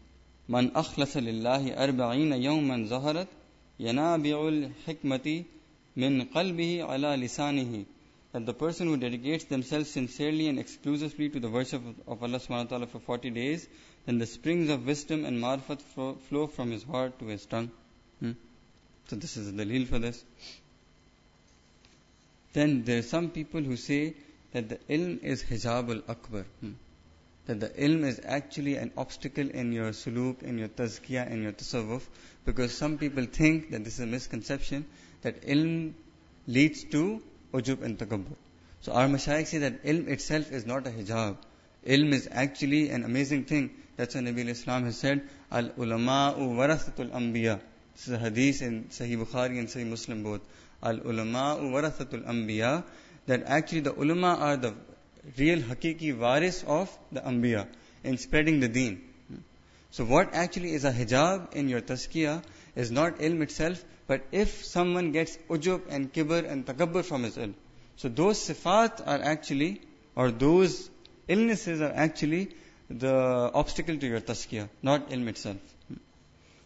[0.47, 3.29] Man akhlasa lillahi arba'ina yawman zaharat
[3.87, 5.45] yanabi'ul hikmati
[5.97, 7.87] min qalbihi ala lisanihi
[8.33, 12.65] that the person who dedicates themselves sincerely and exclusively to the worship of Allah subhanahu
[12.65, 13.67] wa ta'ala for 40 days,
[14.07, 15.83] then the springs of wisdom and marfat
[16.29, 17.71] flow from his heart to his tongue.
[18.21, 18.33] Hmm?
[19.09, 20.23] So this is the dalil for this.
[22.53, 24.15] Then there are some people who say
[24.53, 26.45] that the ilm is hijab al-akbar.
[26.61, 26.73] Hmm?
[27.47, 31.53] That the ilm is actually an obstacle in your suluk, in your tazkiyah, in your
[31.53, 32.03] tasawwuf.
[32.45, 34.87] Because some people think that this is a misconception,
[35.23, 35.95] that ilm
[36.47, 37.23] leads to
[37.53, 38.37] ujub and takabbur.
[38.83, 41.37] So our mashayikh say that ilm itself is not a hijab.
[41.87, 43.71] Ilm is actually an amazing thing.
[43.97, 47.61] That's why Nabi Islam has said, Al ulama'u warathatul anbiya.
[47.95, 50.41] This is a hadith in Sahih Bukhari and Sahih Muslim both.
[50.83, 52.85] Al ulama'u warathatul anbiya
[53.27, 54.75] that actually the ulama are the
[55.39, 57.67] real hakiki waris of the anbiya
[58.05, 59.03] in spreading the deen.
[59.91, 62.43] So what actually is a hijab in your tazkiyah
[62.77, 67.37] is not ilm itself, but if someone gets ujub and kibr and takabbur from his
[67.37, 67.55] ilm.
[67.97, 69.81] So those sifat are actually,
[70.15, 70.89] or those
[71.29, 72.51] illnesses are actually
[72.89, 75.59] the obstacle to your tazkiyah, not ilm itself.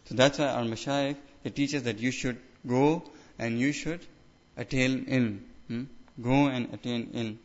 [0.05, 3.03] So that's why our mashayikh, they teach us that you should go
[3.39, 4.05] and you should
[4.55, 5.39] attain ilm.
[5.67, 5.83] Hmm?
[6.21, 7.37] go and attain ilm.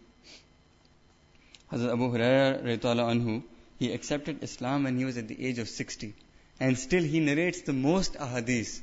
[1.72, 3.42] Hazrat Abu Hurairah anhu,
[3.78, 6.14] he accepted Islam when he was at the age of 60.
[6.58, 8.80] And still he narrates the most ahadith.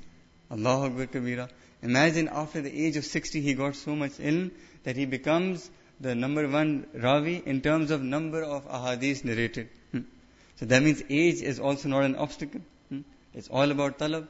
[0.49, 1.49] Allahu Akbar Kabira.
[1.83, 4.51] Imagine after the age of 60 he got so much ilm
[4.83, 5.69] that he becomes
[5.99, 9.69] the number one Ravi in terms of number of ahadith narrated.
[9.91, 10.01] Hmm.
[10.55, 12.61] So that means age is also not an obstacle.
[12.89, 13.01] Hmm.
[13.33, 14.27] It's all about talab.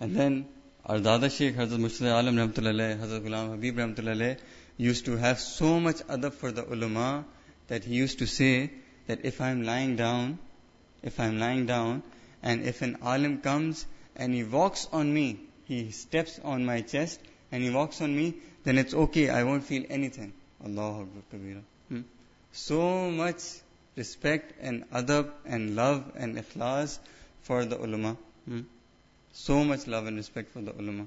[0.00, 0.46] And then
[0.84, 4.38] our Dada Sheikh, Hazrat Mushtaq Alam Rahmatullah Hazrat Ghulam Habib Rahmatullah
[4.76, 7.24] used to have so much adab for the ulama
[7.68, 8.70] that he used to say
[9.06, 10.38] that if I'm lying down,
[11.02, 12.02] if I'm lying down,
[12.42, 17.20] and if an alim comes and he walks on me, he steps on my chest
[17.52, 18.34] and he walks on me,
[18.64, 20.32] then it's okay, I won't feel anything.
[20.64, 21.62] Allahu Akbar.
[21.88, 22.00] Hmm?
[22.52, 23.42] So much
[23.96, 26.98] respect and adab and love and ikhlas
[27.42, 28.16] for the ulama.
[28.46, 28.60] Hmm?
[29.32, 31.06] So much love and respect for the ulama.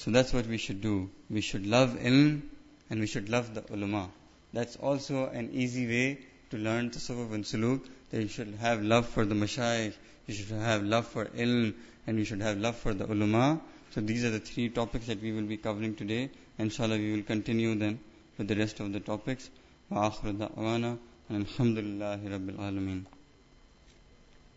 [0.00, 1.10] So that's what we should do.
[1.30, 2.42] We should love ilm
[2.90, 4.08] and we should love the ulama.
[4.52, 6.18] That's also an easy way
[6.50, 9.94] to learn tasawwuf and suluk, that you should have love for the mashayikh,
[10.26, 11.74] you should have love for ilm,
[12.06, 13.60] and you should have love for the ulama.
[13.90, 16.30] So these are the three topics that we will be covering today.
[16.58, 17.98] Inshallah, we will continue then
[18.38, 19.50] with the rest of the topics.
[19.90, 20.98] وآخر دعوانا
[21.30, 23.04] الحمد لله رب العالمين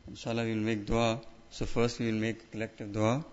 [0.10, 1.20] Inshallah, we will make dua.
[1.52, 3.24] So first we will make collective dua.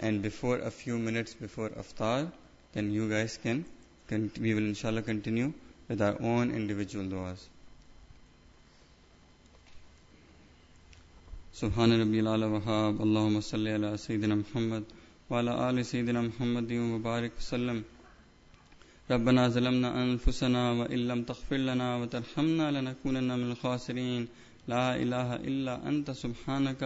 [0.00, 2.30] And before a few minutes before aftar,
[2.72, 3.64] then you guys can,
[4.08, 5.52] can we will inshallah continue
[5.88, 7.48] with our own individual du'as.
[11.54, 14.84] سبحان ربي الأعلى وهاب اللهم صل على سيدنا محمد
[15.30, 17.78] وعلى آل سيدنا محمد وبارك وسلم
[19.10, 24.22] ربنا ظلمنا أنفسنا وإن لم تغفر لنا وترحمنا لنكونن من الخاسرين
[24.72, 26.82] لا إله إلا أنت سبحانك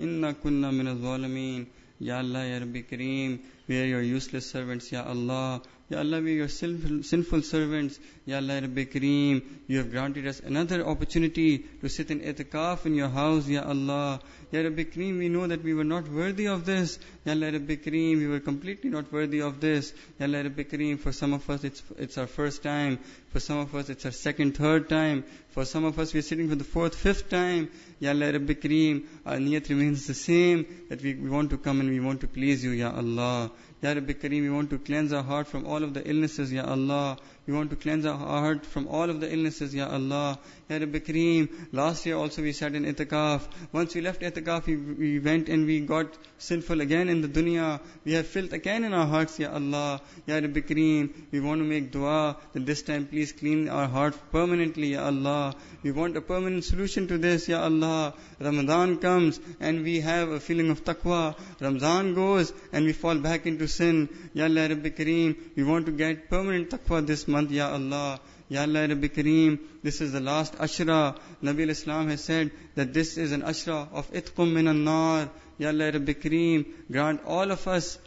[0.00, 1.66] إنا كنا من الظالمين
[1.99, 5.61] Ya Allah, Ya Rabbi Kareem, we are your useless servants, Ya Allah.
[5.89, 7.99] Ya Allah, we are your sinful, servants.
[8.23, 12.93] Ya Allah, Rabbi Kareem, you have granted us another opportunity to sit in itikaf in
[12.93, 14.19] your house, Ya Allah.
[14.51, 16.99] Ya Rabbi Kareem, we know that we were not worthy of this.
[17.25, 19.91] Ya Allah, Rabbi Kareem, we were completely not worthy of this.
[20.19, 22.99] Ya Allah, Rabbi Kareem, for some of us it's, it's our first time.
[23.31, 25.23] For some of us it's our second, third time.
[25.49, 27.71] For some of us we're sitting for the fourth, fifth time.
[27.99, 31.79] Ya Allah, Rabbi Kareem, our niyat remains the same, that we, we want to come
[31.79, 33.49] and we want to please you, Ya Allah.
[33.81, 36.65] Ya Rabbi Kareem, we want to cleanse our heart from all of the illnesses, Ya
[36.65, 37.17] Allah.
[37.47, 40.37] We want to cleanse our heart from all of the illnesses, Ya Allah.
[40.69, 43.41] Ya Rabbi Kareem, last year also we sat in itikaf.
[43.71, 47.79] Once we left itikaf, we, we went and we got sinful again in the dunya.
[48.05, 50.01] We have filth again in our hearts, Ya Allah.
[50.27, 54.15] Ya Rabbi Kareem, we want to make dua that this time please clean our heart
[54.31, 55.55] permanently, Ya Allah.
[55.81, 58.13] We want a permanent solution to this, Ya Allah.
[58.39, 61.35] Ramadan comes and we have a feeling of taqwa.
[61.59, 64.07] Ramadan goes and we fall back into sin.
[64.33, 68.19] Ya Allah, Rabbi Kareem, we want to get permanent taqwa this month, Ya Allah.
[68.49, 71.15] Ya Allah Rabbi Kareem, this is the last ashra.
[71.43, 75.91] Nabi al-Islam has said that this is an ashra of itqum min nar Ya Allah
[75.91, 77.99] Rabbi Kareem, grant all of us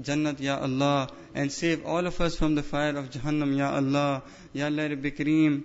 [0.00, 4.22] Jannat Ya Allah and save all of us from the fire of Jahannam Ya Allah.
[4.52, 5.64] Ya Allah Rabbi Kareem,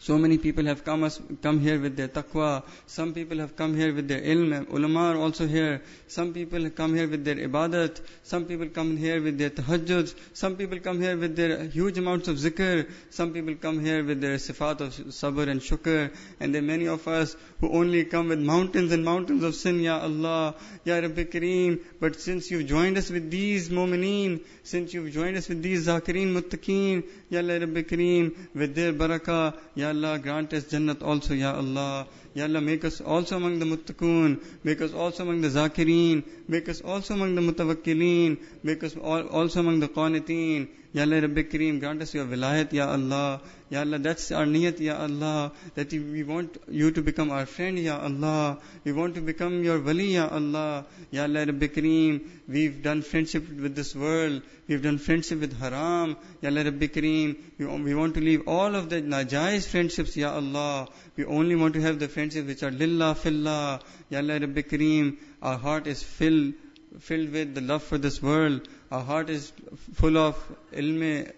[0.00, 1.08] so many people have come,
[1.42, 2.62] come here with their taqwa.
[2.86, 4.70] Some people have come here with their ilm.
[4.72, 5.82] Ulama are also here.
[6.06, 8.00] Some people have come here with their ibadat.
[8.22, 10.14] Some people come here with their tahajjuds.
[10.34, 12.88] Some people come here with their huge amounts of zikr.
[13.10, 16.14] Some people come here with their sifat of sabr and shukr.
[16.38, 19.80] And there are many of us who only come with mountains and mountains of sin,
[19.80, 21.80] Ya Allah, Ya Rabbi Kareem.
[21.98, 26.38] But since you've joined us with these mu'mineen, since you've joined us with these zakireen,
[26.38, 32.08] muttaqeen, Ya Rabbi Kareem, with their barakah, Ya Allah, grant us Jannat also, Ya Allah.
[32.34, 36.68] Ya Allah, make us also among the muttaqoon, make us also among the zakireen, make
[36.68, 40.66] us also among the mutawakkileen, make us also among the qaniteen.
[40.98, 43.40] Ya Allah, Rabbi Kareem, grant us your vilayat, Ya Allah.
[43.70, 45.52] Ya Allah, that's our niyat, Ya Allah.
[45.76, 48.58] That we want you to become our friend, Ya Allah.
[48.82, 50.86] We want to become your wali, Ya Allah.
[51.12, 54.42] Ya Allah, Rabbi Kareem, we've done friendship with this world.
[54.66, 56.16] We've done friendship with haram.
[56.42, 60.34] Ya Allah, Rabbi Kareem, we, we want to leave all of the najaiz friendships, Ya
[60.34, 60.88] Allah.
[61.14, 63.82] We only want to have the friendships which are lillah, fillah.
[64.10, 66.54] Ya Allah, Rabbi Kareem, our heart is filled
[66.98, 68.66] filled with the love for this world.
[68.90, 69.52] Our heart is
[69.94, 70.34] full of
[70.72, 71.30] ilm,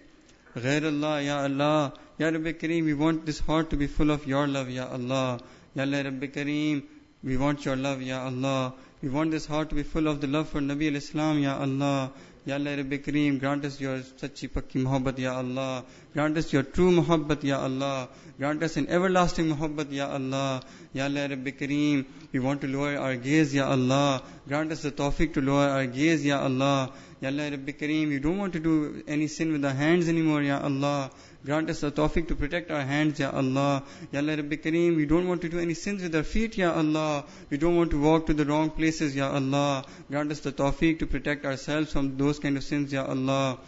[0.57, 1.93] ghair Allah, Ya Allah.
[2.17, 5.41] Ya Rabbi Kareem, we want this heart to be full of your love, Ya Allah.
[5.75, 6.85] Ya Allah Rabbi Kareem,
[7.25, 8.75] we want your love, Ya Allah.
[9.03, 12.13] We want this heart to be full of the love for Nabi al-Islam, Ya Allah.
[12.47, 15.85] Ya Allah Rabbi Kareem, grant us your sachi pakki muhabbat, Ya Allah.
[16.15, 18.09] Grant us your true muhabbat, Ya Allah.
[18.39, 20.63] Grant us an everlasting muhabbat, Ya Allah.
[20.93, 24.23] Ya Allah Rabbi Kareem, we want to lower our gaze, Ya Allah.
[24.47, 26.93] Grant us the tawfiq to lower our gaze, Ya Allah.
[27.21, 30.43] Ya Allah Rabbi Kareem, we don't want to do any sin with our hands anymore,
[30.43, 31.11] Ya Allah.
[31.45, 33.83] Grant us the tawfiq to protect our hands, Ya Allah.
[34.11, 36.73] Ya Allah Rabbi Kareem, we don't want to do any sins with our feet, Ya
[36.73, 37.27] Allah.
[37.51, 39.85] We don't want to walk to the wrong places, Ya Allah.
[40.11, 43.59] Grant us the tawfiq to protect ourselves from those kind of sins, Ya Allah.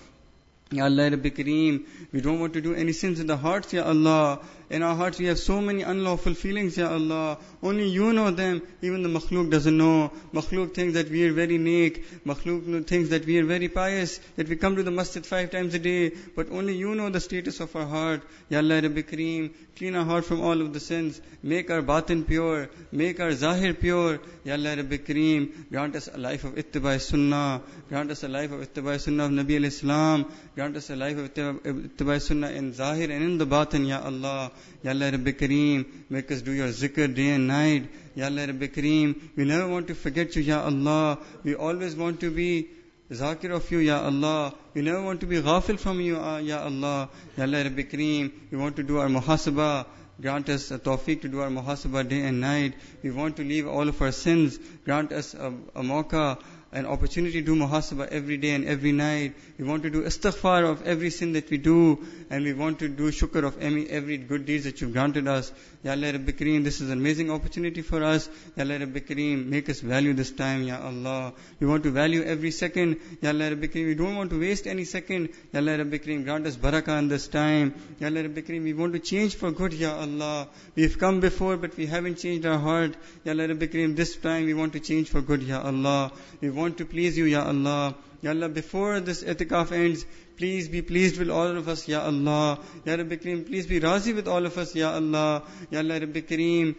[0.70, 3.82] Ya Allah Rabbi Kareem, we don't want to do any sins in the hearts, Ya
[3.84, 4.40] Allah.
[4.72, 7.36] In our hearts we have so many unlawful feelings, Ya Allah.
[7.62, 8.62] Only you know them.
[8.80, 10.10] Even the makhluk doesn't know.
[10.32, 12.24] Makhluk thinks that we are very neek.
[12.24, 14.18] Makhluk thinks that we are very pious.
[14.36, 16.12] That we come to the masjid five times a day.
[16.34, 18.22] But only you know the status of our heart.
[18.48, 21.20] Ya Allah Rabbi Kareem, clean our heart from all of the sins.
[21.42, 22.70] Make our batin pure.
[22.92, 24.20] Make our zahir pure.
[24.42, 27.60] Ya Allah Rabbi Kareem, grant us a life of ittibai sunnah.
[27.90, 30.32] Grant us a life of ittibai sunnah of Nabi al-Islam.
[30.54, 34.50] Grant us a life of ittibai sunnah in zahir and in the batin, Ya Allah.
[34.82, 37.88] Ya Allah Rabbi Kareem, make us do your zikr day and night.
[38.14, 41.18] Ya Allah Rabbi Kareem, we never want to forget you, Ya Allah.
[41.44, 42.68] We always want to be
[43.10, 44.54] zakir of you, Ya Allah.
[44.74, 47.08] We never want to be ghafil from you, uh, Ya Allah.
[47.36, 49.86] Ya Allah Rabbi Kareem, we want to do our muhasabah.
[50.20, 52.74] Grant us a tawfiq to do our muhasabah day and night.
[53.02, 54.58] We want to leave all of our sins.
[54.84, 56.38] Grant us a, a mauka
[56.72, 59.34] an opportunity to do muhasabah every day and every night.
[59.58, 62.88] We want to do istighfar of every sin that we do, and we want to
[62.88, 65.52] do shukr of every, good deeds that you've granted us.
[65.84, 68.28] Ya Allah Rabbi Kareem, this is an amazing opportunity for us.
[68.56, 71.32] Ya Allah Rabbi Kareem, make us value this time, Ya Allah.
[71.58, 72.98] We want to value every second.
[73.20, 75.30] Ya Allah Rabbi Kareem, we don't want to waste any second.
[75.52, 77.74] Ya Allah Rabbi Kareem, grant us barakah in this time.
[77.98, 80.46] Ya Allah Rabbi Kareem, we want to change for good, Ya Allah.
[80.76, 82.94] We've come before, but we haven't changed our heart.
[83.24, 86.12] Ya Allah Rabbi Kareem, this time we want to change for good, Ya Allah.
[86.40, 87.96] We want to please you, Ya Allah.
[88.22, 90.06] Ya Allah, before this itikaf ends,
[90.36, 92.58] please be pleased with all of us, Ya Allah.
[92.84, 95.44] Ya Rabbi Kareem, please be razi with all of us, Ya Allah.
[95.70, 96.74] Ya Allah Rabbi Kareem,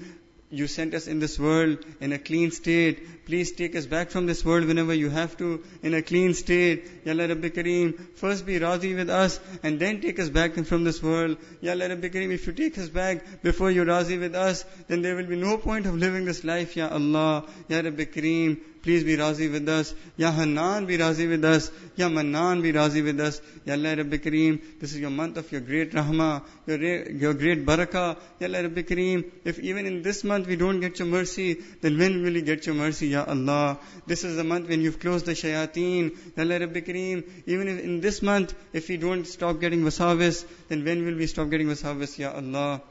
[0.50, 3.23] you sent us in this world in a clean state.
[3.26, 6.88] Please take us back from this world whenever you have to in a clean state.
[7.06, 10.84] Ya Allah Rabbi Kareem, first be razi with us and then take us back from
[10.84, 11.38] this world.
[11.62, 15.02] Ya Allah Rabbi Kareem, if you take us back before you're razi with us, then
[15.02, 17.46] there will be no point of living this life, Ya Allah.
[17.70, 19.96] Ya Rabbi Kareem, Please be razi with us.
[20.18, 21.72] Ya Hanan be razi with us.
[21.96, 23.40] Ya Manan, be razi with us.
[23.64, 27.66] Ya Allah Rabbi Kareem, this is your month of your great rahmah, your, your great
[27.66, 28.18] barakah.
[28.42, 31.98] Ya Allah Rabbi Kareem, if even in this month we don't get your mercy, then
[31.98, 33.80] when will we get your mercy, Ya Allah?
[34.08, 36.12] This is the month when you've closed the shayateen.
[36.38, 40.46] Ya Allah Rabbi Kareem, even if in this month, if we don't stop getting wasawis,
[40.70, 42.82] then when will we stop getting wasawis, Ya Allah?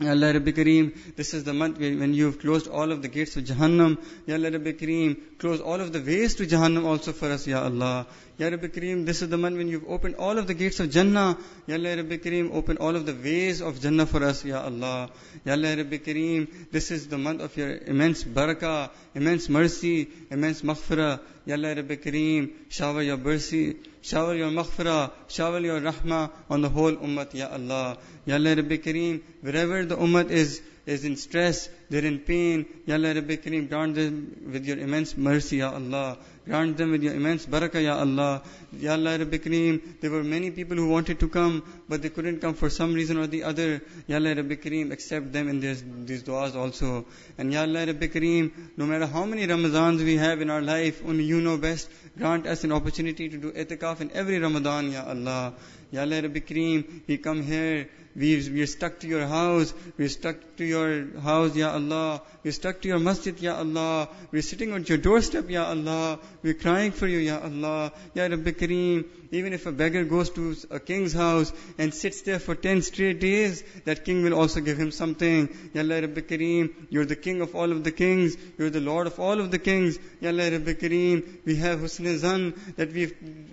[0.00, 3.36] Ya Allah Rabbi Kareem, this is the month when you've closed all of the gates
[3.36, 3.98] of Jahannam.
[4.26, 7.62] Ya Allah Rabbi Kareem, close all of the ways to Jahannam also for us, Ya
[7.62, 8.06] Allah.
[8.40, 10.90] Ya Rabbi Kareem, this is the month when you've opened all of the gates of
[10.90, 11.36] Jannah.
[11.66, 15.10] Ya Allah Rabbi Kareem, open all of the ways of Jannah for us, Ya Allah.
[15.44, 20.62] Ya Allah Rabbi Kareem, this is the month of your immense barakah, immense mercy, immense
[20.62, 21.20] maghfirah.
[21.44, 26.70] Ya Allah Rabbi Kareem, shower your mercy, shower your maghfirah, shower your rahmah on the
[26.70, 27.98] whole ummah, Ya Allah.
[28.24, 32.66] Ya Allah Rabbi Kareem, wherever the ummah is, is in stress, they're in pain.
[32.86, 36.18] Ya Allah Rabbi Kareem, grant them with your immense mercy, Ya Allah.
[36.46, 38.42] Grant them with your immense barakah, Ya Allah.
[38.78, 42.40] Ya Allah Rabbi Kareem, there were many people who wanted to come, but they couldn't
[42.40, 43.82] come for some reason or the other.
[44.06, 47.06] Ya Allah Rabbi Kareem, accept them in this, these du'as also.
[47.36, 51.02] And Ya Allah Rabbi Kareem, no matter how many Ramazans we have in our life,
[51.04, 51.90] only you know best.
[52.16, 55.54] Grant us an opportunity to do itikaf in every Ramadan, Ya Allah.
[55.90, 60.04] Ya Allah Rabbi Kareem, we come here, we, we are stuck to your house, we
[60.04, 61.79] are stuck to your house, Ya Allah.
[61.88, 64.08] We are stuck to your masjid, Ya Allah.
[64.30, 66.18] We are sitting on your doorstep, Ya Allah.
[66.42, 67.92] We are crying for you, Ya Allah.
[68.14, 72.38] Ya Rabbi Kareem, even if a beggar goes to a king's house and sits there
[72.38, 75.48] for 10 straight days, that king will also give him something.
[75.72, 78.36] Ya Allah Rabbi Kareem, you're the king of all of the kings.
[78.58, 79.98] You're the lord of all of the kings.
[80.20, 83.06] Ya Allah Rabbi Kareem, we have husn zan that we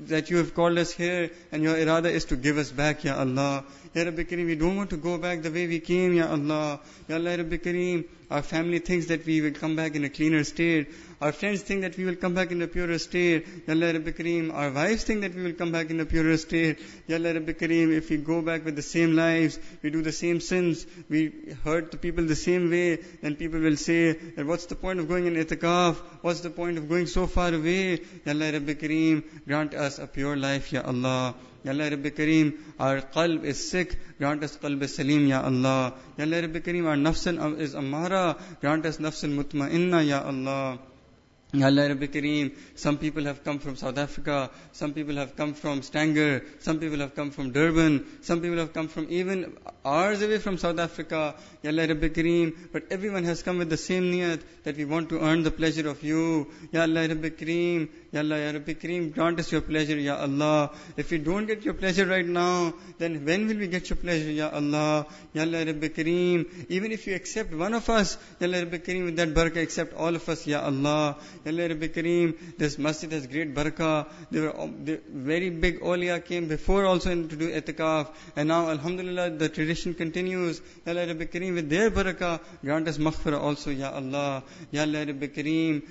[0.07, 3.17] that you have called us here and your irada is to give us back, Ya
[3.17, 3.63] Allah.
[3.93, 6.79] Ya Rabbi Kareem, we don't want to go back the way we came, Ya Allah.
[7.07, 10.43] Ya Allah Rabbi Kareem, our family thinks that we will come back in a cleaner
[10.43, 10.89] state.
[11.21, 13.47] Our friends think that we will come back in a purer state.
[13.67, 16.35] Ya Allah Rabbi Kareem, our wives think that we will come back in a purer
[16.37, 16.79] state.
[17.07, 20.11] Ya Allah Rabbi Kareem, if we go back with the same lives, we do the
[20.11, 24.65] same sins, we hurt the people the same way, then people will say that what's
[24.65, 25.95] the point of going in itikaf?
[26.21, 28.01] What's the point of going so far away?
[28.25, 31.33] Ya Allah Rabbi Kareem, grant us a pure life, Ya Allah.
[31.67, 35.95] Ya Allah Rabbi Kareem, our qalb is sick, grant us qalb salim, Ya Allah.
[36.17, 40.79] Ya Allah Rabbi Kareem, our nafsan is amara, grant us nafsan mutma'inna, Ya Allah.
[41.53, 45.53] Ya Allah Rabbi Kareem, some people have come from South Africa, some people have come
[45.53, 50.21] from Stanger, some people have come from Durban, some people have come from even hours
[50.21, 54.11] away from South Africa, Ya Allah Rabbi Kareem, but everyone has come with the same
[54.11, 56.47] niyat that we want to earn the pleasure of you.
[56.71, 57.87] Ya Allah Rabbi Kareem,
[58.17, 60.71] Ya Allah, Ya Rabbi Kareem, grant us your pleasure, Ya Allah.
[60.97, 64.31] If we don't get your pleasure right now, then when will we get your pleasure,
[64.31, 65.05] Ya Allah?
[65.33, 69.05] Ya Allah, Rabbi Kareem, even if you accept one of us, Ya Allah, Rabbi Kareem,
[69.05, 71.17] with that barakah, accept all of us, Ya Allah.
[71.45, 74.07] Ya Allah, Rabbi Kareem, this masjid has great barakah.
[74.31, 78.67] There were um, the very big awliya came before also to do itikaf, and now,
[78.71, 80.59] Alhamdulillah, the tradition continues.
[80.87, 84.41] Ya Allah, Rabbi Kareem, with their barakah, grant us maghfirah also, Ya Allah.
[84.71, 85.83] Ya Allah, Rabbi Kareem,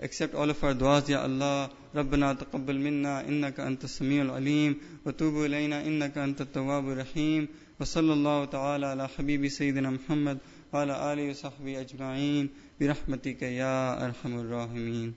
[0.00, 1.70] accept all of our du'as ya Allah.
[1.94, 4.76] ربنا تقبل منا إنك أنت السميع العليم
[5.06, 7.48] وتوب إلينا إنك أنت التواب الرحيم
[7.80, 10.38] وصلى الله تعالى على حبيب سيدنا محمد
[10.72, 12.48] وعلى آله وصحبه أجمعين
[12.80, 15.14] برحمتك يا أرحم الراحمين